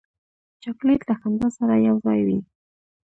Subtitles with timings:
[0.63, 2.39] چاکلېټ له خندا سره یو ځای وي.